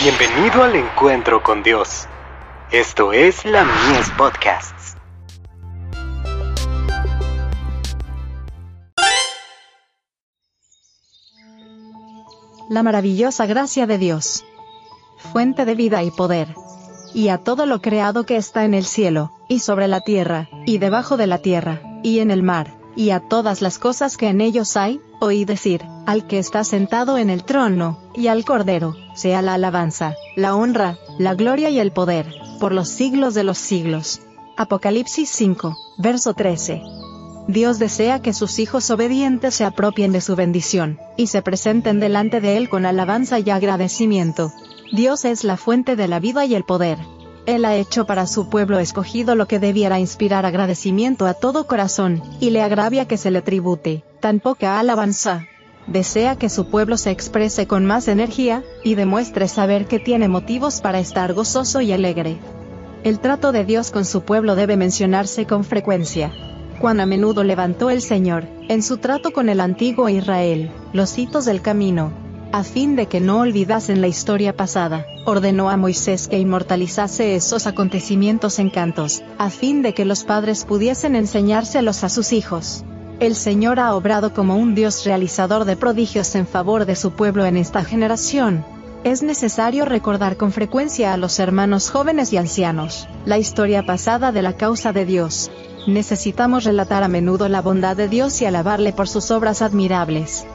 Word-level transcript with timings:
Bienvenido 0.00 0.62
al 0.62 0.76
encuentro 0.76 1.42
con 1.42 1.64
Dios. 1.64 2.06
Esto 2.70 3.12
es 3.12 3.44
la 3.44 3.64
Mies 3.64 4.08
Podcasts. 4.16 4.96
La 12.70 12.84
maravillosa 12.84 13.46
gracia 13.46 13.88
de 13.88 13.98
Dios. 13.98 14.44
Fuente 15.32 15.64
de 15.64 15.74
vida 15.74 16.04
y 16.04 16.12
poder. 16.12 16.54
Y 17.12 17.30
a 17.30 17.38
todo 17.38 17.66
lo 17.66 17.82
creado 17.82 18.24
que 18.24 18.36
está 18.36 18.64
en 18.64 18.74
el 18.74 18.84
cielo, 18.84 19.32
y 19.48 19.58
sobre 19.58 19.88
la 19.88 20.02
tierra, 20.02 20.48
y 20.64 20.78
debajo 20.78 21.16
de 21.16 21.26
la 21.26 21.38
tierra, 21.38 21.82
y 22.04 22.20
en 22.20 22.30
el 22.30 22.44
mar, 22.44 22.78
y 22.94 23.10
a 23.10 23.18
todas 23.18 23.62
las 23.62 23.80
cosas 23.80 24.16
que 24.16 24.28
en 24.28 24.42
ellos 24.42 24.76
hay, 24.76 25.00
oí 25.18 25.44
decir, 25.44 25.82
al 26.08 26.26
que 26.26 26.38
está 26.38 26.64
sentado 26.64 27.18
en 27.18 27.28
el 27.28 27.44
trono, 27.44 27.98
y 28.14 28.28
al 28.28 28.46
Cordero, 28.46 28.96
sea 29.14 29.42
la 29.42 29.52
alabanza, 29.52 30.14
la 30.36 30.56
honra, 30.56 30.96
la 31.18 31.34
gloria 31.34 31.68
y 31.68 31.78
el 31.78 31.92
poder, 31.92 32.34
por 32.58 32.72
los 32.72 32.88
siglos 32.88 33.34
de 33.34 33.44
los 33.44 33.58
siglos. 33.58 34.22
Apocalipsis 34.56 35.28
5, 35.28 35.76
verso 35.98 36.32
13. 36.32 36.80
Dios 37.46 37.78
desea 37.78 38.22
que 38.22 38.32
sus 38.32 38.58
hijos 38.58 38.90
obedientes 38.90 39.54
se 39.54 39.66
apropien 39.66 40.10
de 40.12 40.22
su 40.22 40.34
bendición, 40.34 40.98
y 41.18 41.26
se 41.26 41.42
presenten 41.42 42.00
delante 42.00 42.40
de 42.40 42.56
Él 42.56 42.70
con 42.70 42.86
alabanza 42.86 43.38
y 43.40 43.50
agradecimiento. 43.50 44.50
Dios 44.90 45.26
es 45.26 45.44
la 45.44 45.58
fuente 45.58 45.94
de 45.94 46.08
la 46.08 46.20
vida 46.20 46.46
y 46.46 46.54
el 46.54 46.64
poder. 46.64 46.96
Él 47.44 47.66
ha 47.66 47.76
hecho 47.76 48.06
para 48.06 48.26
su 48.26 48.48
pueblo 48.48 48.78
escogido 48.78 49.34
lo 49.34 49.46
que 49.46 49.58
debiera 49.58 50.00
inspirar 50.00 50.46
agradecimiento 50.46 51.26
a 51.26 51.34
todo 51.34 51.66
corazón, 51.66 52.22
y 52.40 52.48
le 52.48 52.62
agravia 52.62 53.06
que 53.06 53.18
se 53.18 53.30
le 53.30 53.42
tribute 53.42 54.04
tan 54.20 54.40
poca 54.40 54.80
alabanza. 54.80 55.46
Desea 55.88 56.36
que 56.36 56.50
su 56.50 56.66
pueblo 56.68 56.98
se 56.98 57.10
exprese 57.10 57.66
con 57.66 57.86
más 57.86 58.08
energía, 58.08 58.62
y 58.84 58.94
demuestre 58.94 59.48
saber 59.48 59.86
que 59.86 59.98
tiene 59.98 60.28
motivos 60.28 60.80
para 60.82 61.00
estar 61.00 61.32
gozoso 61.32 61.80
y 61.80 61.92
alegre. 61.92 62.36
El 63.04 63.20
trato 63.20 63.52
de 63.52 63.64
Dios 63.64 63.90
con 63.90 64.04
su 64.04 64.22
pueblo 64.22 64.54
debe 64.54 64.76
mencionarse 64.76 65.46
con 65.46 65.64
frecuencia. 65.64 66.30
Cuán 66.78 67.00
a 67.00 67.06
menudo 67.06 67.42
levantó 67.42 67.88
el 67.88 68.02
Señor, 68.02 68.46
en 68.68 68.82
su 68.82 68.98
trato 68.98 69.32
con 69.32 69.48
el 69.48 69.60
antiguo 69.60 70.08
Israel, 70.10 70.70
los 70.92 71.16
hitos 71.16 71.46
del 71.46 71.62
camino, 71.62 72.12
a 72.52 72.64
fin 72.64 72.94
de 72.94 73.06
que 73.06 73.20
no 73.20 73.40
olvidasen 73.40 74.00
la 74.00 74.08
historia 74.08 74.56
pasada, 74.56 75.06
ordenó 75.24 75.70
a 75.70 75.76
Moisés 75.76 76.28
que 76.28 76.38
inmortalizase 76.38 77.34
esos 77.34 77.66
acontecimientos 77.66 78.58
en 78.58 78.70
cantos, 78.70 79.22
a 79.38 79.50
fin 79.50 79.82
de 79.82 79.94
que 79.94 80.04
los 80.04 80.24
padres 80.24 80.64
pudiesen 80.64 81.16
enseñárselos 81.16 82.04
a 82.04 82.08
sus 82.08 82.32
hijos. 82.32 82.84
El 83.20 83.34
Señor 83.34 83.80
ha 83.80 83.96
obrado 83.96 84.32
como 84.32 84.56
un 84.56 84.76
Dios 84.76 85.04
realizador 85.04 85.64
de 85.64 85.76
prodigios 85.76 86.36
en 86.36 86.46
favor 86.46 86.86
de 86.86 86.94
su 86.94 87.10
pueblo 87.10 87.44
en 87.46 87.56
esta 87.56 87.82
generación. 87.82 88.64
Es 89.02 89.24
necesario 89.24 89.84
recordar 89.84 90.36
con 90.36 90.52
frecuencia 90.52 91.12
a 91.12 91.16
los 91.16 91.40
hermanos 91.40 91.90
jóvenes 91.90 92.32
y 92.32 92.36
ancianos, 92.36 93.08
la 93.24 93.36
historia 93.36 93.84
pasada 93.84 94.30
de 94.30 94.42
la 94.42 94.52
causa 94.52 94.92
de 94.92 95.04
Dios. 95.04 95.50
Necesitamos 95.88 96.62
relatar 96.62 97.02
a 97.02 97.08
menudo 97.08 97.48
la 97.48 97.60
bondad 97.60 97.96
de 97.96 98.06
Dios 98.06 98.40
y 98.40 98.44
alabarle 98.44 98.92
por 98.92 99.08
sus 99.08 99.32
obras 99.32 99.62
admirables. 99.62 100.46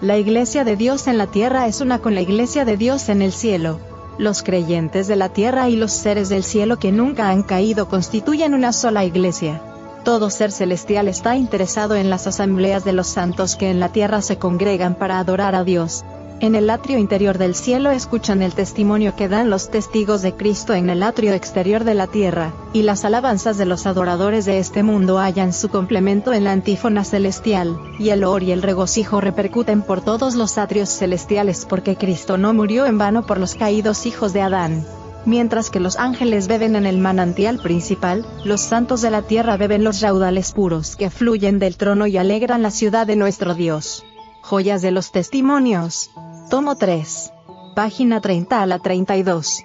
La 0.00 0.18
iglesia 0.18 0.64
de 0.64 0.74
Dios 0.74 1.06
en 1.06 1.16
la 1.16 1.28
tierra 1.28 1.68
es 1.68 1.80
una 1.80 2.00
con 2.00 2.16
la 2.16 2.22
iglesia 2.22 2.64
de 2.64 2.76
Dios 2.76 3.08
en 3.08 3.22
el 3.22 3.30
cielo. 3.30 3.78
Los 4.18 4.42
creyentes 4.42 5.06
de 5.06 5.14
la 5.14 5.28
tierra 5.28 5.68
y 5.68 5.76
los 5.76 5.92
seres 5.92 6.28
del 6.28 6.42
cielo 6.42 6.76
que 6.80 6.90
nunca 6.90 7.30
han 7.30 7.44
caído 7.44 7.88
constituyen 7.88 8.54
una 8.54 8.72
sola 8.72 9.04
iglesia. 9.04 9.62
Todo 10.04 10.30
ser 10.30 10.50
celestial 10.50 11.08
está 11.08 11.36
interesado 11.36 11.94
en 11.94 12.08
las 12.08 12.26
asambleas 12.26 12.84
de 12.84 12.92
los 12.92 13.06
santos 13.06 13.56
que 13.56 13.70
en 13.70 13.80
la 13.80 13.90
tierra 13.90 14.22
se 14.22 14.38
congregan 14.38 14.94
para 14.94 15.18
adorar 15.18 15.54
a 15.54 15.62
Dios. 15.62 16.04
En 16.40 16.54
el 16.54 16.70
atrio 16.70 16.96
interior 16.96 17.36
del 17.36 17.54
cielo 17.54 17.90
escuchan 17.90 18.40
el 18.40 18.54
testimonio 18.54 19.14
que 19.14 19.28
dan 19.28 19.50
los 19.50 19.68
testigos 19.68 20.22
de 20.22 20.32
Cristo 20.32 20.72
en 20.72 20.88
el 20.88 21.02
atrio 21.02 21.34
exterior 21.34 21.84
de 21.84 21.92
la 21.92 22.06
tierra, 22.06 22.54
y 22.72 22.80
las 22.80 23.04
alabanzas 23.04 23.58
de 23.58 23.66
los 23.66 23.84
adoradores 23.84 24.46
de 24.46 24.58
este 24.58 24.82
mundo 24.82 25.18
hallan 25.18 25.52
su 25.52 25.68
complemento 25.68 26.32
en 26.32 26.44
la 26.44 26.52
antífona 26.52 27.04
celestial, 27.04 27.78
y 27.98 28.08
el 28.08 28.24
or 28.24 28.42
y 28.42 28.52
el 28.52 28.62
regocijo 28.62 29.20
repercuten 29.20 29.82
por 29.82 30.00
todos 30.00 30.34
los 30.34 30.56
atrios 30.56 30.88
celestiales 30.88 31.66
porque 31.68 31.96
Cristo 31.96 32.38
no 32.38 32.54
murió 32.54 32.86
en 32.86 32.96
vano 32.96 33.26
por 33.26 33.38
los 33.38 33.54
caídos 33.54 34.06
hijos 34.06 34.32
de 34.32 34.40
Adán. 34.40 34.86
Mientras 35.26 35.70
que 35.70 35.80
los 35.80 35.96
ángeles 35.98 36.48
beben 36.48 36.76
en 36.76 36.86
el 36.86 36.98
manantial 36.98 37.58
principal, 37.58 38.26
los 38.44 38.60
santos 38.60 39.02
de 39.02 39.10
la 39.10 39.22
tierra 39.22 39.56
beben 39.56 39.84
los 39.84 40.00
raudales 40.00 40.52
puros 40.52 40.96
que 40.96 41.10
fluyen 41.10 41.58
del 41.58 41.76
trono 41.76 42.06
y 42.06 42.16
alegran 42.16 42.62
la 42.62 42.70
ciudad 42.70 43.06
de 43.06 43.16
nuestro 43.16 43.54
Dios. 43.54 44.04
Joyas 44.42 44.80
de 44.80 44.90
los 44.90 45.12
Testimonios. 45.12 46.10
Tomo 46.48 46.76
3. 46.76 47.32
Página 47.74 48.20
30 48.20 48.62
a 48.62 48.66
la 48.66 48.78
32. 48.78 49.64